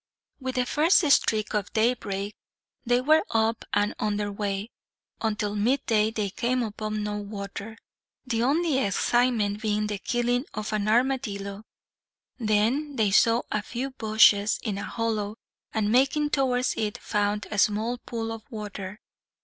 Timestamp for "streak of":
1.07-1.71